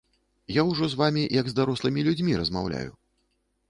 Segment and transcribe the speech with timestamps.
[0.55, 2.91] Я ўжо з вамі як з дарослымі людзьмі размаўляю.